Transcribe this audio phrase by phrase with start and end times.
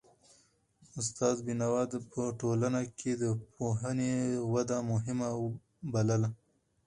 [0.99, 4.13] استاد بینوا په ټولنه کي د پوهنې
[4.53, 5.29] وده مهمه
[5.93, 6.29] بلله.